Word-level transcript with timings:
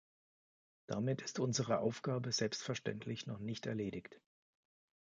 Damit 0.87 1.21
ist 1.21 1.37
unsere 1.37 1.77
Aufgabe 1.77 2.31
selbstverständlich 2.31 3.27
noch 3.27 3.37
nicht 3.37 3.67
erledigt. 3.67 4.19